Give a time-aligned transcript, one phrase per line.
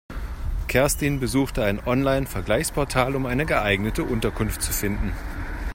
[0.67, 5.13] Kerstin besuchte ein Online-Vergleichsportal, um eine geeignete Unterkunft zu finden.